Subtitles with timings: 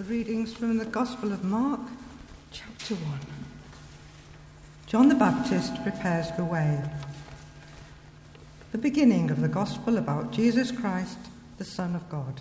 [0.00, 1.78] The readings from the Gospel of Mark,
[2.52, 3.20] chapter 1.
[4.86, 6.82] John the Baptist prepares the way.
[8.72, 11.18] The beginning of the Gospel about Jesus Christ,
[11.58, 12.40] the Son of God.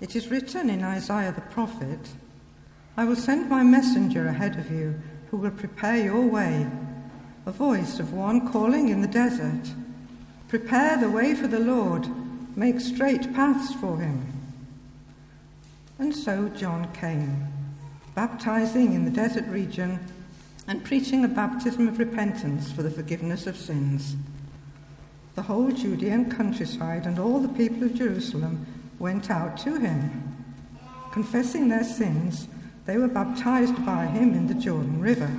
[0.00, 2.08] It is written in Isaiah the prophet
[2.96, 5.00] I will send my messenger ahead of you
[5.30, 6.66] who will prepare your way,
[7.46, 9.72] a voice of one calling in the desert.
[10.48, 12.08] Prepare the way for the Lord,
[12.56, 14.41] make straight paths for him.
[16.02, 17.46] And so John came,
[18.16, 20.00] baptizing in the desert region
[20.66, 24.16] and preaching a baptism of repentance for the forgiveness of sins.
[25.36, 28.66] The whole Judean countryside and all the people of Jerusalem
[28.98, 30.34] went out to him.
[31.12, 32.48] Confessing their sins,
[32.84, 35.30] they were baptized by him in the Jordan River.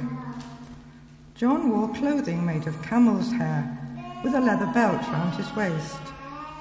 [1.36, 3.78] John wore clothing made of camel's hair
[4.24, 6.00] with a leather belt round his waist,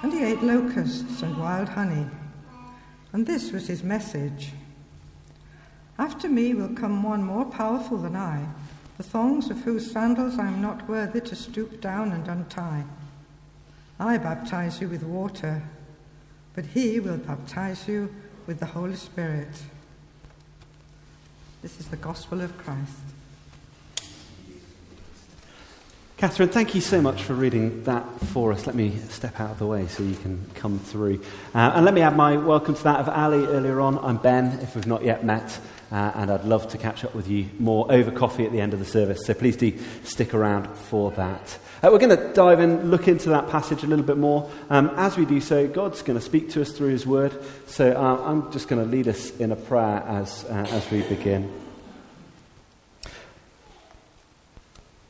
[0.03, 2.09] and he ate locusts and wild honey.
[3.13, 4.53] And this was his message
[5.99, 8.47] After me will come one more powerful than I,
[8.97, 12.85] the thongs of whose sandals I am not worthy to stoop down and untie.
[14.01, 15.63] I baptize you with water,
[16.55, 18.13] but he will baptize you
[18.47, 19.63] with the Holy Spirit.
[21.61, 22.99] This is the gospel of Christ.
[26.23, 28.65] Catherine, thank you so much for reading that for us.
[28.65, 31.21] Let me step out of the way so you can come through.
[31.53, 33.99] Uh, and let me add my welcome to that of Ali earlier on.
[33.99, 35.59] I'm Ben, if we've not yet met,
[35.91, 38.73] uh, and I'd love to catch up with you more over coffee at the end
[38.73, 39.27] of the service.
[39.27, 41.59] So please do stick around for that.
[41.83, 44.49] Uh, we're going to dive in, look into that passage a little bit more.
[44.71, 47.37] Um, as we do so, God's going to speak to us through His Word.
[47.67, 51.03] So uh, I'm just going to lead us in a prayer as, uh, as we
[51.03, 51.53] begin.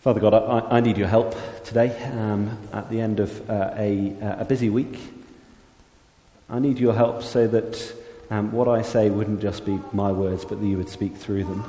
[0.02, 4.12] Father God, I, I, need your help today um, at the end of uh, a,
[4.20, 4.98] uh, a, busy week.
[6.50, 7.94] I need your help so that
[8.28, 11.44] um, what I say wouldn't just be my words, but that you would speak through
[11.44, 11.64] them.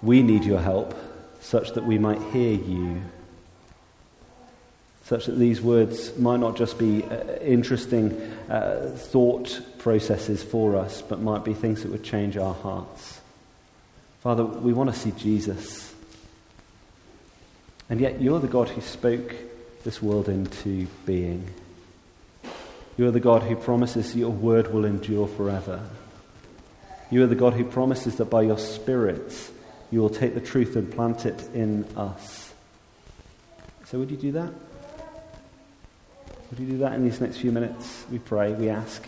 [0.00, 0.96] We need your help
[1.40, 3.02] such that we might hear you,
[5.06, 8.12] such that these words might not just be uh, interesting
[8.48, 13.20] uh, thought processes for us, but might be things that would change our hearts.
[14.20, 15.90] Father, we want to see Jesus.
[17.90, 19.34] And yet, you're the God who spoke
[19.82, 21.52] this world into being.
[22.96, 25.82] You are the God who promises your word will endure forever.
[27.10, 29.50] You are the God who promises that by your Spirit
[29.90, 32.52] you will take the truth and plant it in us.
[33.86, 34.52] So, would you do that?
[36.50, 38.04] Would you do that in these next few minutes?
[38.10, 39.04] We pray, we ask.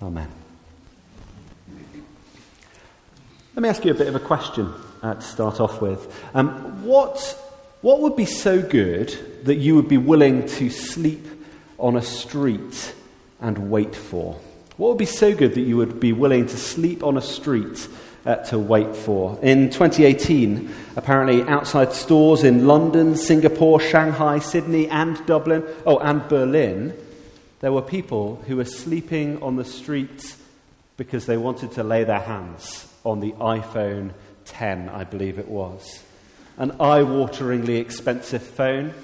[0.00, 0.28] Amen.
[3.54, 6.12] Let me ask you a bit of a question uh, to start off with.
[6.34, 7.18] Um, what,
[7.82, 11.26] what would be so good that you would be willing to sleep
[11.78, 12.94] on a street
[13.40, 14.38] and wait for?
[14.76, 17.88] What would be so good that you would be willing to sleep on a street
[18.24, 19.38] uh, to wait for?
[19.42, 26.94] In 2018, apparently outside stores in London, Singapore, Shanghai, Sydney, and Dublin, oh, and Berlin,
[27.60, 30.36] there were people who were sleeping on the streets
[30.96, 34.12] because they wanted to lay their hands on the iPhone
[34.46, 36.02] 10, I believe it was.
[36.58, 38.94] An eye wateringly expensive phone.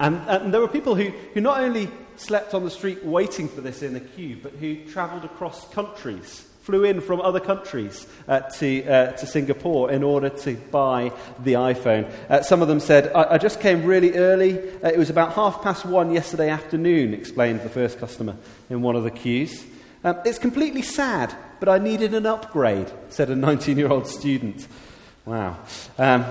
[0.00, 3.60] And, and, there were people who, who not only slept on the street waiting for
[3.60, 8.40] this in a queue, but who travelled across countries, flew in from other countries uh,
[8.40, 11.12] to, uh, to Singapore in order to buy
[11.42, 12.10] the iPhone.
[12.28, 14.58] Uh, some of them said, I, I just came really early.
[14.58, 18.36] Uh, it was about half past one yesterday afternoon, explained the first customer
[18.70, 19.64] in one of the queues.
[20.04, 24.66] Um, it's completely sad, but I needed an upgrade, said a 19 year old student.
[25.24, 25.58] Wow.
[25.98, 26.24] Um,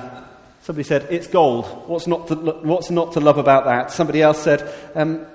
[0.62, 1.66] somebody said, It's gold.
[1.88, 3.92] What's not, to, what's not to love about that?
[3.92, 5.26] Somebody else said, um,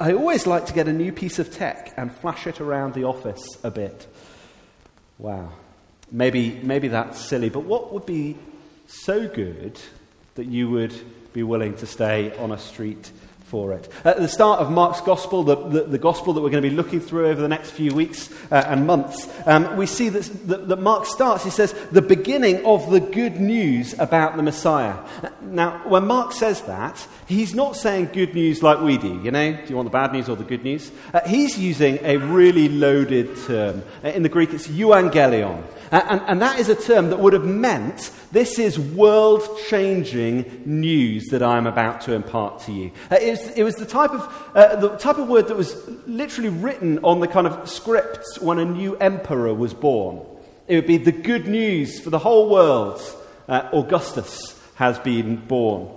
[0.00, 3.04] I always like to get a new piece of tech and flash it around the
[3.04, 4.06] office a bit.
[5.18, 5.52] Wow.
[6.10, 8.36] Maybe, maybe that's silly, but what would be
[8.86, 9.78] so good
[10.36, 10.94] that you would
[11.34, 13.10] be willing to stay on a street
[13.48, 13.88] for it.
[14.04, 16.74] At the start of Mark's Gospel, the, the, the Gospel that we're going to be
[16.74, 20.68] looking through over the next few weeks uh, and months, um, we see that, that,
[20.68, 24.96] that, Mark starts, he says, the beginning of the good news about the Messiah.
[25.40, 29.52] Now, when Mark says that, he's not saying good news like we do, you know,
[29.52, 30.92] do you want the bad news or the good news?
[31.14, 33.82] Uh, he's using a really loaded term.
[34.04, 35.64] Uh, in the Greek, it's euangelion.
[35.90, 40.62] Uh, and, and that is a term that would have meant this is world changing
[40.66, 42.90] news that I'm about to impart to you.
[43.10, 45.88] Uh, it, was, it, was, the type of, uh, the type of word that was
[46.06, 50.24] literally written on the kind of scripts when a new emperor was born.
[50.66, 53.00] It would be the good news for the whole world.
[53.48, 55.88] Uh, Augustus has been born.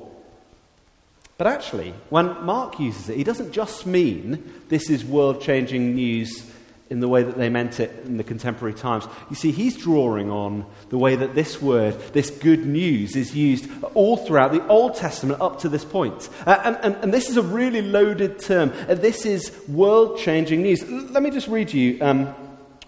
[1.37, 6.50] But actually, when Mark uses it, he doesn't just mean this is world changing news
[6.91, 9.07] in the way that they meant it in the contemporary times.
[9.29, 13.71] You see, he's drawing on the way that this word, this good news, is used
[13.93, 16.27] all throughout the Old Testament up to this point.
[16.45, 18.73] Uh, and, and, and, this is a really loaded term.
[18.89, 20.83] Uh, this is world changing news.
[20.83, 22.35] L- let me just read you um,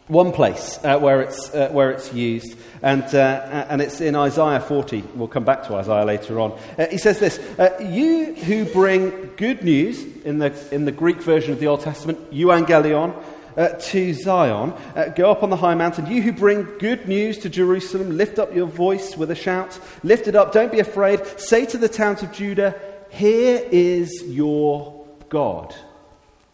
[0.07, 4.59] one place uh, where, it's, uh, where it's used, and, uh, and it's in Isaiah
[4.59, 5.01] 40.
[5.15, 6.59] We'll come back to Isaiah later on.
[6.77, 7.39] Uh, he says this
[7.79, 12.33] You who bring good news, in the, in the Greek version of the Old Testament,
[12.33, 13.15] euangelion,
[13.57, 14.73] uh, to Zion.
[14.95, 16.07] Uh, go up on the high mountain.
[16.07, 19.79] You who bring good news to Jerusalem, lift up your voice with a shout.
[20.03, 20.51] Lift it up.
[20.51, 21.25] Don't be afraid.
[21.39, 22.79] Say to the towns of Judah,
[23.09, 25.75] Here is your God.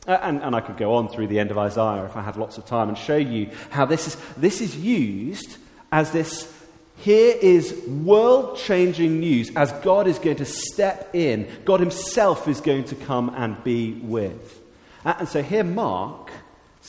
[0.07, 2.36] Uh, and, and I could go on through the end of Isaiah if I had
[2.36, 5.57] lots of time and show you how this is, this is used
[5.92, 6.51] as this
[7.00, 11.48] here is world changing news as God is going to step in.
[11.63, 14.62] God Himself is going to come and be with.
[15.06, 16.30] Uh, and so here, Mark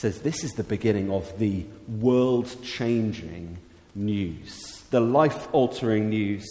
[0.01, 1.63] says this is the beginning of the
[1.99, 3.55] world changing
[3.93, 6.43] news, the life altering news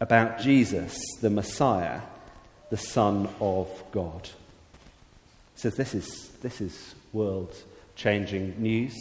[0.00, 2.00] about Jesus, the Messiah,
[2.70, 4.26] the Son of God.
[5.54, 7.54] He says this is, this is world
[7.94, 8.96] changing news.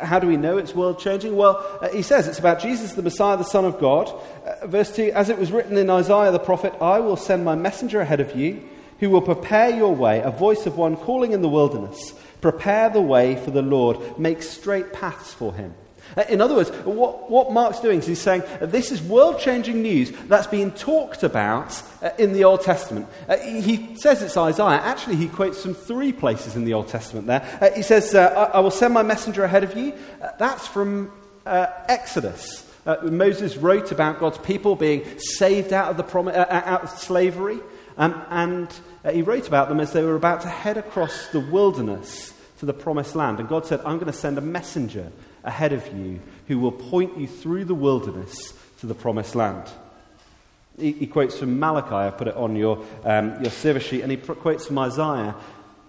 [0.00, 1.36] How do we know it's world changing?
[1.36, 4.08] Well, uh, he says it's about Jesus, the Messiah, the Son of God.
[4.46, 7.56] Uh, verse 2 As it was written in Isaiah the prophet, I will send my
[7.56, 8.66] messenger ahead of you
[9.00, 12.14] who will prepare your way, a voice of one calling in the wilderness.
[12.40, 15.74] Prepare the way for the Lord, make straight paths for him.
[16.16, 19.38] Uh, in other words, what, what Mark's doing is he's saying uh, this is world
[19.38, 23.06] changing news that's being talked about uh, in the Old Testament.
[23.28, 24.80] Uh, he says it's Isaiah.
[24.80, 27.58] Actually, he quotes from three places in the Old Testament there.
[27.60, 29.94] Uh, he says, uh, I, I, will send my messenger ahead of you.
[30.38, 31.12] that's from
[31.46, 32.66] Exodus.
[33.02, 37.60] Moses wrote about God's people being saved out of, the prom- out of slavery.
[38.00, 41.38] Um, and uh, he wrote about them as they were about to head across the
[41.38, 43.40] wilderness to the promised land.
[43.40, 45.12] And God said, I'm going to send a messenger
[45.44, 46.18] ahead of you
[46.48, 49.68] who will point you through the wilderness to the promised land.
[50.78, 54.10] He, he quotes from Malachi, I put it on your, um, your service sheet, and
[54.10, 55.34] he quotes from Isaiah.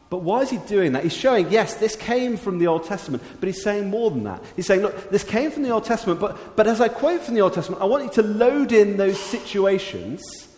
[0.09, 1.03] But why is he doing that?
[1.03, 4.43] He's showing, yes, this came from the Old Testament, but he's saying more than that.
[4.57, 7.35] He's saying, look, this came from the Old Testament, but, but as I quote from
[7.35, 10.49] the Old Testament, I want you to load in those situations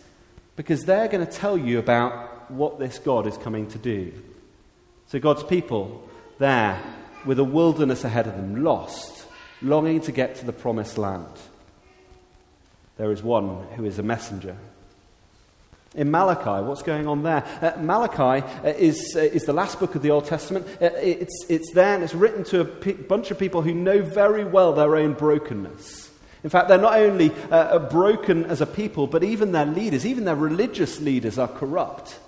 [0.56, 4.12] because they're going to tell you about what this God is coming to do.
[5.06, 6.08] So, God's people
[6.38, 6.80] there
[7.24, 9.26] with a wilderness ahead of them, lost,
[9.62, 11.26] longing to get to the promised land.
[12.96, 14.56] There is one who is a messenger.
[15.94, 17.44] In Malachi, what's going on there?
[17.62, 20.66] Uh, Malachi uh, is, uh, is the last book of the Old Testament.
[20.82, 24.44] Uh, it's, it's there and it's written to a bunch of people who know very
[24.44, 26.03] well their own brokenness.
[26.44, 30.26] In fact, they're not only uh, broken as a people, but even their leaders, even
[30.26, 32.18] their religious leaders, are corrupt.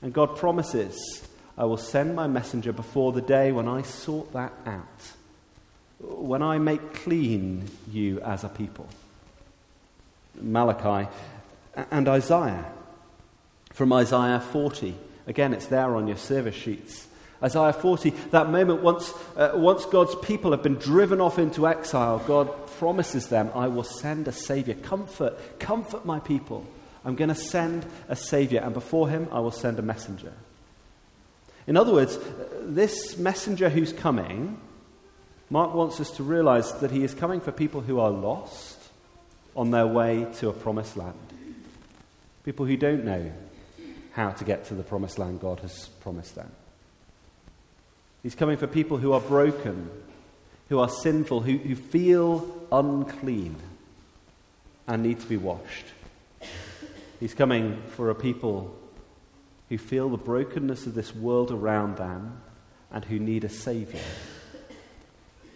[0.00, 1.22] And God promises,
[1.58, 5.12] I will send my messenger before the day when I sort that out,
[6.00, 8.88] when I make clean you as a people.
[10.40, 11.08] Malachi
[11.90, 12.72] and Isaiah.
[13.74, 14.94] From Isaiah 40.
[15.26, 17.06] Again, it's there on your service sheets.
[17.42, 22.18] Isaiah 40, that moment once, uh, once God's people have been driven off into exile,
[22.26, 24.74] God promises them, I will send a Savior.
[24.74, 26.66] Comfort, comfort my people.
[27.04, 30.32] I'm going to send a Savior, and before him, I will send a messenger.
[31.66, 32.18] In other words,
[32.62, 34.58] this messenger who's coming,
[35.50, 38.78] Mark wants us to realize that he is coming for people who are lost
[39.54, 41.14] on their way to a promised land.
[42.44, 43.32] People who don't know
[44.12, 46.50] how to get to the promised land God has promised them.
[48.26, 49.88] He's coming for people who are broken,
[50.68, 53.54] who are sinful, who, who feel unclean
[54.88, 55.86] and need to be washed.
[57.20, 58.76] He's coming for a people
[59.68, 62.42] who feel the brokenness of this world around them
[62.90, 64.02] and who need a Saviour.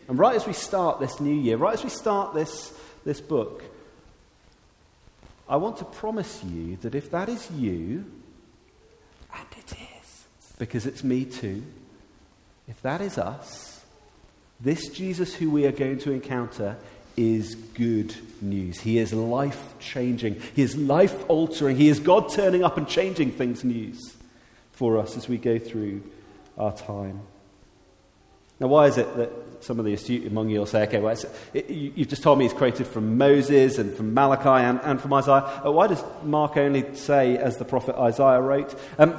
[0.06, 2.72] And right as we start this new year, right as we start this,
[3.04, 3.64] this book,
[5.48, 8.04] I want to promise you that if that is you,
[9.34, 10.24] and it is,
[10.56, 11.64] because it's me too,
[12.70, 13.84] if that is us,
[14.60, 16.76] this Jesus who we are going to encounter
[17.16, 18.78] is good news.
[18.78, 23.32] He is life changing, He is life altering, He is God turning up and changing
[23.32, 24.16] things news
[24.70, 26.02] for us as we go through
[26.56, 27.20] our time.
[28.60, 29.30] Now, why is it that
[29.64, 31.16] some of the astute among you will say, okay, well,
[31.52, 35.12] it, you've just told me he's quoted from Moses and from Malachi and, and from
[35.12, 35.62] Isaiah.
[35.66, 38.78] Uh, why does Mark only say, as the prophet Isaiah wrote?
[38.98, 39.18] Um,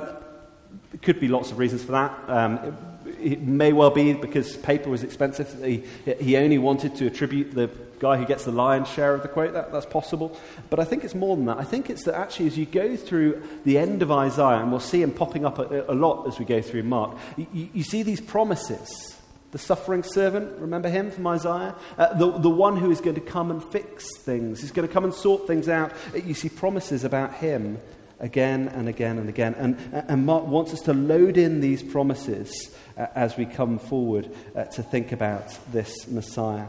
[0.91, 2.17] there could be lots of reasons for that.
[2.27, 2.77] Um,
[3.19, 5.63] it may well be because paper was expensive.
[5.63, 5.83] He,
[6.19, 7.69] he only wanted to attribute the
[7.99, 9.53] guy who gets the lion's share of the quote.
[9.53, 10.37] That, that's possible.
[10.69, 11.57] But I think it's more than that.
[11.57, 14.79] I think it's that actually, as you go through the end of Isaiah, and we'll
[14.79, 18.03] see him popping up a, a lot as we go through Mark, you, you see
[18.03, 19.17] these promises.
[19.51, 21.75] The suffering servant, remember him from Isaiah?
[21.97, 24.93] Uh, the, the one who is going to come and fix things, he's going to
[24.93, 25.91] come and sort things out.
[26.15, 27.77] You see promises about him
[28.21, 29.55] again and again and again.
[29.55, 34.33] And, and Mark wants us to load in these promises uh, as we come forward
[34.55, 36.67] uh, to think about this Messiah.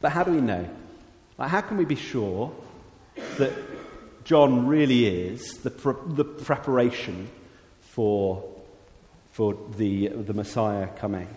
[0.00, 0.68] But how do we know?
[1.38, 2.52] Like, how can we be sure
[3.38, 3.52] that
[4.24, 5.70] John really is the,
[6.06, 7.28] the preparation
[7.80, 8.44] for,
[9.32, 11.28] for the, the Messiah coming?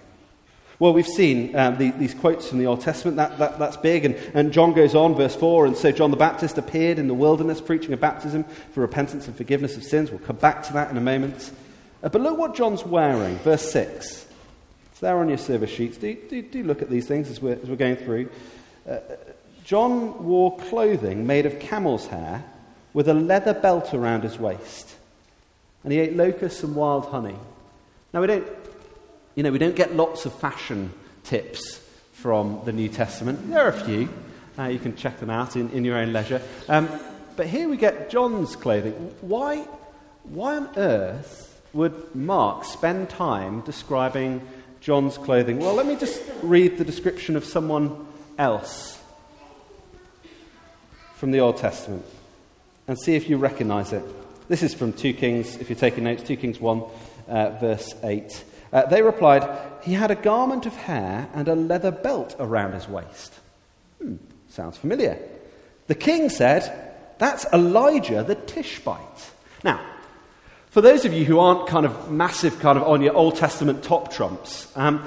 [0.79, 3.17] Well, we've seen um, the, these quotes from the Old Testament.
[3.17, 4.05] That, that, that's big.
[4.05, 7.13] And, and John goes on, verse 4, and so John the Baptist appeared in the
[7.13, 10.09] wilderness preaching a baptism for repentance and forgiveness of sins.
[10.09, 11.51] We'll come back to that in a moment.
[12.01, 14.25] Uh, but look what John's wearing, verse 6.
[14.91, 15.98] It's there on your service sheets.
[15.98, 18.29] Do, do, do look at these things as we're, as we're going through.
[18.89, 19.00] Uh,
[19.65, 22.45] John wore clothing made of camel's hair
[22.93, 24.95] with a leather belt around his waist.
[25.83, 27.36] And he ate locusts and wild honey.
[28.13, 28.48] Now, we don't
[29.39, 30.91] you know, we don't get lots of fashion
[31.24, 31.81] tips
[32.12, 33.50] from the New Testament.
[33.50, 34.10] There are a few.
[34.58, 36.41] Uh, you can check them out in, in your own leisure.
[36.67, 36.89] Um,
[37.38, 38.91] but here we get John's clothing.
[39.22, 39.60] Why,
[40.24, 44.46] why on earth would Mark spend time describing
[44.81, 45.60] John's clothing?
[45.60, 49.01] Well, let me just read the description of someone else
[51.15, 52.03] from the Old Testament
[52.89, 54.03] and see if you recognize it.
[54.50, 56.84] This is from 2 Kings, if you're taking notes, 2 Kings 1,
[57.29, 58.43] uh, verse 8.
[58.72, 59.48] Uh, they replied,
[59.82, 63.34] He had a garment of hair and a leather belt around his waist.
[64.02, 64.16] Hmm,
[64.50, 65.18] sounds familiar.
[65.88, 69.32] The king said, That's Elijah the Tishbite.
[69.64, 69.82] Now,
[70.70, 73.84] for those of you who aren't kind of massive, kind of on your Old Testament
[73.84, 75.04] top trumps, um,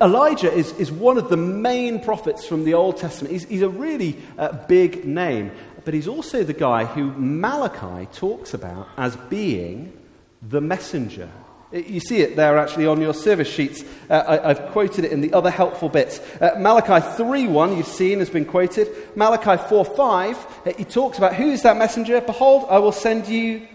[0.00, 3.32] Elijah is, is one of the main prophets from the Old Testament.
[3.32, 5.52] He's, he's a really uh, big name,
[5.84, 9.92] but he's also the guy who Malachi talks about as being
[10.40, 11.28] the messenger
[11.74, 13.82] you see it there actually on your service sheets.
[14.08, 16.20] Uh, I, have quoted it in the other helpful bits.
[16.40, 18.88] Uh, Malachi 3.1, you've seen, has been quoted.
[19.16, 22.20] Malachi 4.5, uh, he talks about who is that messenger?
[22.20, 23.66] Behold, I will send you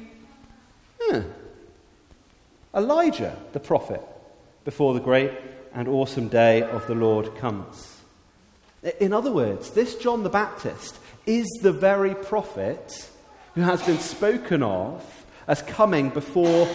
[1.02, 1.22] hmm,
[2.74, 4.02] Elijah, the prophet,
[4.64, 5.32] before the great
[5.74, 7.98] and awesome day of the Lord comes.
[9.00, 13.10] In other words, this John the Baptist is the very prophet
[13.56, 15.04] who has been spoken of
[15.48, 16.68] as coming before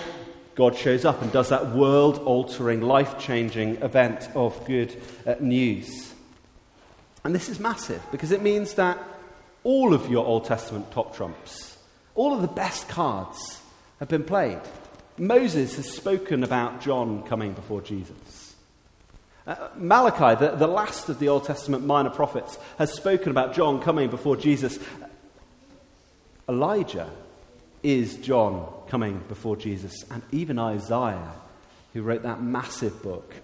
[0.54, 4.94] God shows up and does that world altering, life changing event of good
[5.26, 6.12] uh, news.
[7.24, 8.98] And this is massive because it means that
[9.64, 11.76] all of your Old Testament top trumps,
[12.14, 13.60] all of the best cards
[13.98, 14.60] have been played.
[15.16, 18.54] Moses has spoken about John coming before Jesus.
[19.46, 23.80] Uh, Malachi, the, the last of the Old Testament minor prophets, has spoken about John
[23.80, 24.78] coming before Jesus.
[26.48, 27.10] Elijah
[27.82, 30.04] is John coming before Jesus.
[30.10, 31.32] And even Isaiah,
[31.92, 33.34] who wrote that massive book,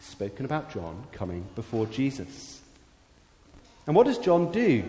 [0.00, 2.60] spoken about John coming before Jesus.
[3.86, 4.84] And what does John do?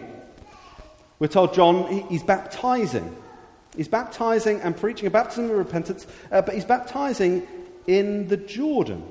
[1.20, 3.16] We're told John, he's baptizing.
[3.76, 7.48] He's baptizing and preaching a baptism of repentance, uh, but he's baptizing
[7.88, 9.04] in the Jordan.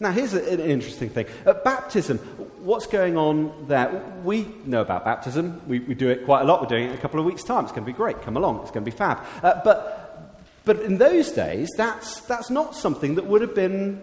[0.00, 1.26] Now, here's an interesting thing.
[1.46, 4.02] At baptism, what's going on there?
[4.24, 5.62] We know about baptism.
[5.68, 6.60] We, we, do it quite a lot.
[6.60, 7.64] We're doing it in a couple of weeks' time.
[7.64, 8.20] It's going to be great.
[8.22, 8.62] Come along.
[8.62, 9.24] It's going to be fab.
[9.42, 14.02] Uh, but, but in those days, that's, that's not something that would have been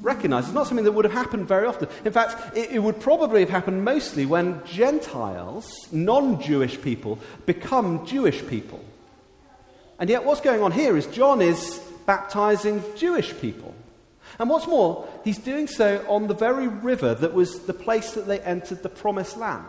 [0.00, 0.46] recognized.
[0.46, 1.88] It's not something that would have happened very often.
[2.06, 8.06] In fact, it, it would probably have happened mostly when Gentiles, non Jewish people, become
[8.06, 8.82] Jewish people.
[9.98, 13.74] And yet, what's going on here is John is baptizing Jewish people.
[14.38, 18.26] And what's more, he's doing so on the very river that was the place that
[18.26, 19.66] they entered the promised land.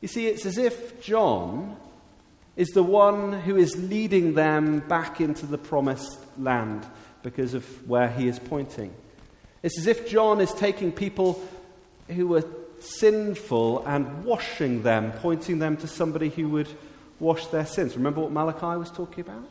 [0.00, 1.76] You see, it's as if John
[2.54, 6.86] is the one who is leading them back into the promised land
[7.22, 8.94] because of where he is pointing.
[9.62, 11.42] It's as if John is taking people
[12.08, 12.44] who were
[12.78, 16.68] sinful and washing them, pointing them to somebody who would
[17.18, 17.96] wash their sins.
[17.96, 19.50] Remember what Malachi was talking about?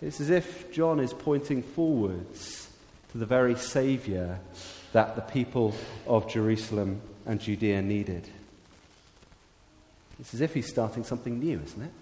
[0.00, 2.68] It's as if John is pointing forwards
[3.12, 4.38] to the very Saviour
[4.92, 5.74] that the people
[6.06, 8.28] of Jerusalem and Judea needed.
[10.20, 11.92] It's as if he's starting something new, isn't it?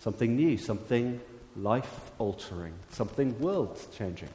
[0.00, 1.20] Something new, something
[1.56, 4.28] life altering, something world changing.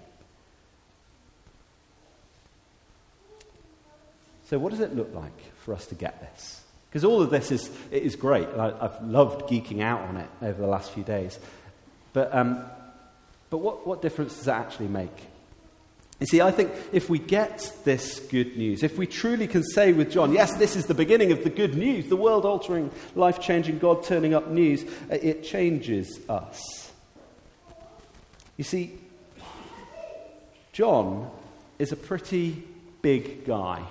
[4.46, 6.62] So, what does it look like for us to get this?
[6.90, 8.48] Because all of this is, it is great.
[8.48, 11.38] I, have loved geeking out on it over the last few days.
[12.18, 12.66] But, um,
[13.52, 15.16] but what, what difference does that actually make?
[16.20, 19.94] You see, I think if we get this good news, if we truly can say
[19.94, 23.40] with John, yes, this is the beginning of the good news, the world altering, life
[23.40, 26.92] changing, God turning up news, uh, it changes us.
[28.58, 28.98] You see,
[30.74, 31.30] John
[31.78, 32.64] is a pretty
[33.04, 33.84] big guy.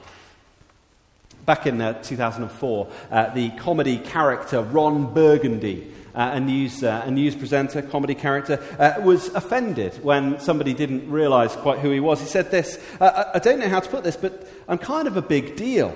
[1.45, 7.11] Back in uh, 2004, uh, the comedy character Ron Burgundy uh, a, news, uh, a
[7.11, 12.21] news presenter, comedy character, uh, was offended when somebody didn't realize quite who he was.
[12.21, 15.17] He said this I, I don't know how to put this, but I'm kind of
[15.17, 15.95] a big deal.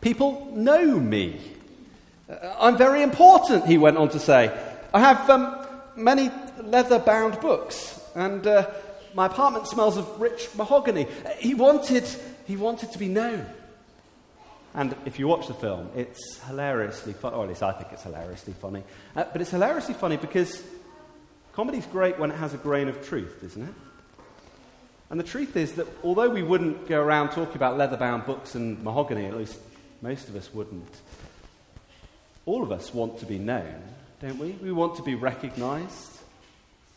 [0.00, 1.40] People know me.
[2.58, 4.56] I'm very important, he went on to say.
[4.92, 5.66] I have um,
[5.96, 6.30] many
[6.62, 8.68] leather bound books, and uh,
[9.14, 11.06] my apartment smells of rich mahogany.
[11.38, 12.04] He wanted,
[12.46, 13.46] he wanted to be known.
[14.74, 18.04] And if you watch the film, it's hilariously funny, or at least I think it's
[18.04, 18.84] hilariously funny.
[19.16, 20.62] Uh, but it's hilariously funny because
[21.52, 23.74] comedy's great when it has a grain of truth, isn't it?
[25.10, 28.54] And the truth is that although we wouldn't go around talking about leather bound books
[28.54, 29.58] and mahogany, at least
[30.02, 30.88] most of us wouldn't,
[32.46, 33.82] all of us want to be known,
[34.20, 34.52] don't we?
[34.52, 36.18] We want to be recognized.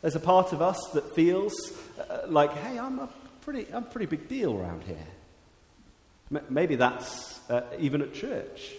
[0.01, 1.53] There's a part of us that feels
[1.98, 3.10] uh, like, hey, I'm a
[3.42, 5.08] pretty, I'm a pretty big deal around here.
[6.32, 8.71] M- maybe that's uh, even at church.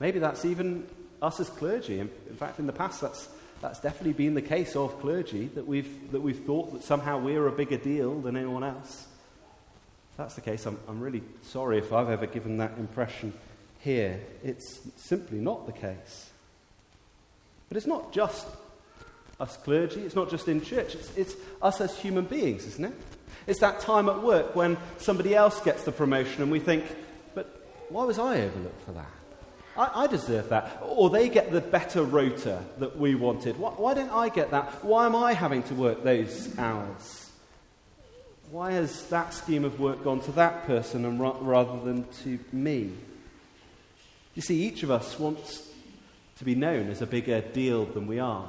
[0.00, 0.86] Maybe that's even
[1.20, 2.00] us as clergy.
[2.00, 3.28] In, in fact, in the past, that's,
[3.60, 7.46] that's definitely been the case of clergy, that we've, that we've thought that somehow we're
[7.46, 9.06] a bigger deal than anyone else.
[10.10, 13.32] If that's the case, I'm, I'm really sorry if I've ever given that impression
[13.80, 14.20] here.
[14.42, 16.30] It's simply not the case.
[17.68, 18.46] But it's not just
[19.40, 22.94] us clergy, it's not just in church, it's, it's us as human beings, isn't it?
[23.46, 26.84] It's that time at work when somebody else gets the promotion and we think,
[27.92, 29.10] why was I overlooked for that?
[29.76, 30.82] I, I deserve that.
[30.82, 33.58] Or they get the better rota that we wanted.
[33.58, 34.84] Why, why don't I get that?
[34.84, 37.30] Why am I having to work those hours?
[38.50, 42.38] Why has that scheme of work gone to that person and ra- rather than to
[42.52, 42.92] me?
[44.34, 45.68] You see, each of us wants
[46.38, 48.48] to be known as a bigger deal than we are.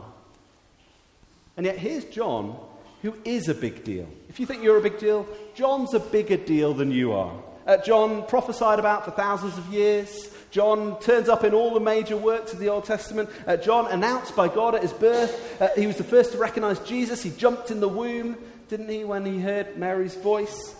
[1.55, 2.57] And yet, here's John,
[3.01, 4.09] who is a big deal.
[4.27, 7.33] If you think you're a big deal, John's a bigger deal than you are
[7.65, 10.29] uh, John prophesied about for thousands of years.
[10.51, 13.29] John turns up in all the major works of the Old Testament.
[13.47, 15.61] Uh, John announced by God at his birth.
[15.61, 17.23] Uh, he was the first to recognize Jesus.
[17.23, 18.37] He jumped in the womb,
[18.69, 20.75] didn't he, when he heard Mary's voice?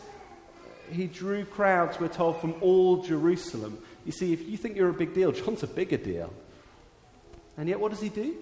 [0.92, 3.80] He drew crowds, we're told, from all Jerusalem.
[4.06, 6.34] You see, if you think you're a big deal, John's a bigger deal.
[7.58, 8.36] And yet, what does he do?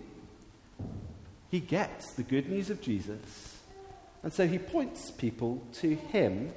[1.49, 3.57] He gets the good news of Jesus.
[4.23, 6.51] And so he points people to him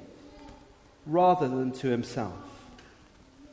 [1.05, 2.33] rather than to himself.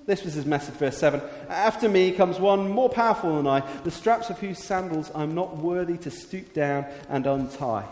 [0.07, 1.23] This was his message, verse 7.
[1.49, 5.57] After me comes one more powerful than I, the straps of whose sandals I'm not
[5.57, 7.87] worthy to stoop down and untie.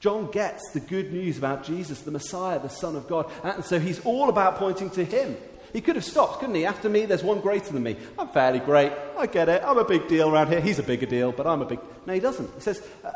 [0.00, 3.78] John gets the good news about Jesus, the Messiah, the Son of God, and so
[3.78, 5.36] he's all about pointing to him.
[5.72, 6.64] He could have stopped, couldn't he?
[6.66, 7.96] After me, there's one greater than me.
[8.18, 8.92] I'm fairly great.
[9.18, 9.62] I get it.
[9.64, 10.60] I'm a big deal around here.
[10.60, 11.80] He's a bigger deal, but I'm a big.
[12.06, 12.54] No, he doesn't.
[12.54, 13.10] He says, uh,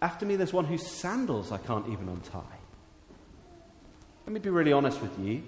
[0.00, 2.40] After me, there's one whose sandals I can't even untie.
[4.24, 5.42] Let me be really honest with you.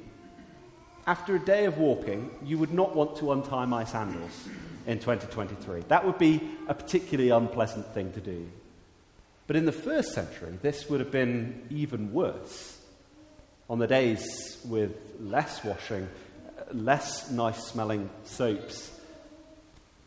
[1.07, 4.49] After a day of walking, you would not want to untie my sandals
[4.87, 5.83] in 2023.
[5.89, 8.49] That would be a particularly unpleasant thing to do.
[9.47, 12.81] But in the first century, this would have been even worse.
[13.71, 16.09] On the days with less washing,
[16.73, 18.91] less nice smelling soaps,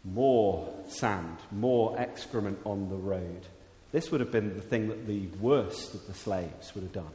[0.03, 3.45] more sand, more excrement on the road.
[3.93, 7.13] This would have been the thing that the worst of the slaves would have done.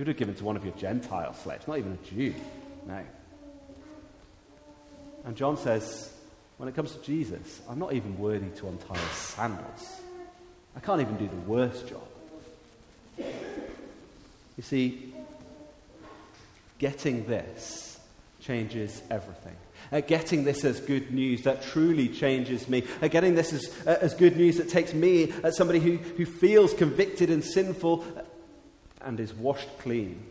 [0.00, 2.34] You would have given to one of your Gentile slaves, not even a Jew.
[2.86, 3.04] No.
[5.26, 6.10] And John says,
[6.56, 10.00] when it comes to Jesus, I'm not even worthy to untie his sandals.
[10.74, 12.08] I can't even do the worst job.
[13.18, 15.12] You see,
[16.78, 18.00] getting this
[18.40, 19.56] changes everything.
[19.92, 22.84] Uh, getting this as good news that truly changes me.
[23.02, 26.24] Uh, getting this as, uh, as good news that takes me, as somebody who, who
[26.24, 28.02] feels convicted and sinful,
[29.02, 30.22] and is washed clean.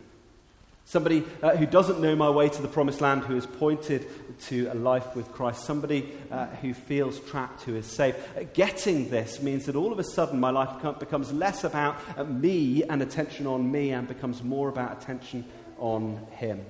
[0.89, 4.07] Somebody uh, who doesn't know my way to the promised land, who is pointed
[4.47, 5.63] to a life with Christ.
[5.63, 8.17] Somebody uh, who feels trapped, who is saved.
[8.35, 12.23] Uh, getting this means that all of a sudden my life becomes less about uh,
[12.23, 15.45] me and attention on me and becomes more about attention
[15.77, 16.65] on Him.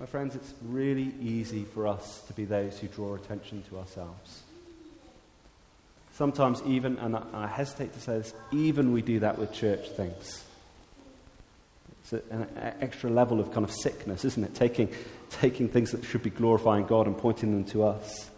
[0.00, 4.42] My friends, it's really easy for us to be those who draw attention to ourselves.
[6.14, 10.44] Sometimes, even, and I hesitate to say this, even we do that with church things.
[12.02, 12.46] It's an
[12.80, 14.54] extra level of kind of sickness, isn't it?
[14.54, 14.92] Taking,
[15.30, 18.30] taking things that should be glorifying God and pointing them to us.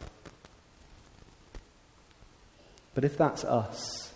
[2.95, 4.13] But if that's us,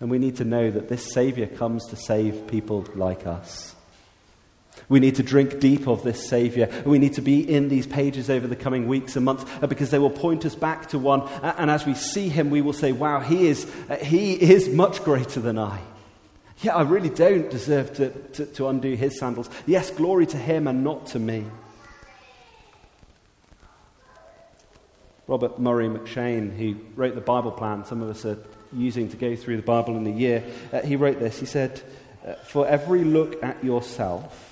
[0.00, 3.74] And we need to know that this Saviour comes to save people like us.
[4.88, 6.68] We need to drink deep of this Saviour.
[6.84, 9.90] We need to be in these pages over the coming weeks and months uh, because
[9.90, 11.22] they will point us back to one.
[11.42, 15.02] And as we see him, we will say, wow, he is, uh, he is much
[15.04, 15.80] greater than I.
[16.60, 19.48] Yeah, I really don't deserve to, to, to undo his sandals.
[19.66, 21.44] Yes, glory to him and not to me.
[25.28, 28.38] Robert Murray M'Cheyne, who wrote the Bible plan, some of us are
[28.72, 31.38] using to go through the Bible in a year, uh, he wrote this.
[31.38, 31.82] He said,
[32.26, 34.47] uh, For every look at yourself,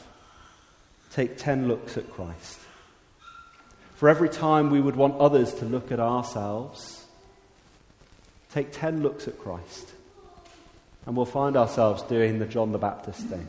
[1.16, 2.60] take 10 looks at Christ.
[3.94, 7.06] For every time we would want others to look at ourselves,
[8.52, 9.92] take 10 looks at Christ.
[11.06, 13.46] And we'll find ourselves doing the John the Baptist thing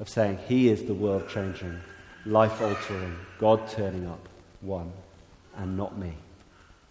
[0.00, 1.78] of saying, He is the world changing,
[2.26, 4.28] life altering, God turning up
[4.60, 4.92] one,
[5.56, 6.12] and not me.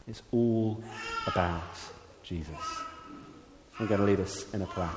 [0.07, 0.81] It's all
[1.27, 1.77] about
[2.23, 2.55] Jesus.
[3.77, 4.89] I'm going to lead us in a prayer.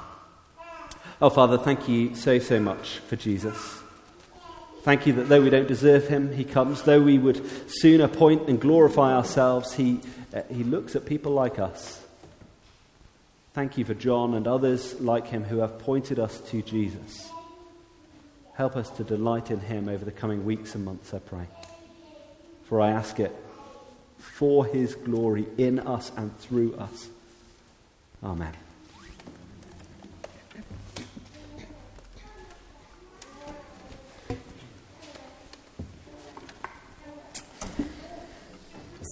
[1.21, 3.81] Oh, Father, thank you so, so much for Jesus.
[4.85, 6.83] Thank you that though we don't deserve him, he comes.
[6.83, 9.99] Though we would sooner point and glorify ourselves, he,
[10.35, 12.05] uh, he looks at people like us.
[13.55, 17.31] Thank you for John and others like him who have pointed us to Jesus.
[18.53, 21.47] Help us to delight in him over the coming weeks and months, I pray.
[22.65, 23.35] For I ask it
[24.19, 27.09] for his glory in us and through us.
[28.23, 28.53] Amen.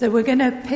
[0.02, 0.62] So we're going to